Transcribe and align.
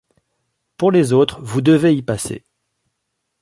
Pour 0.77 0.89
les 0.91 1.13
autres: 1.13 1.41
vous 1.43 1.61
devez 1.61 1.93
y 1.95 2.01
passer. 2.01 2.43